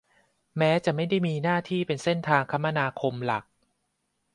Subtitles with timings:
[0.57, 3.45] แม้จะไม่ได้มีหน้าที่เป็นเส้นทางคมนาคมหลัก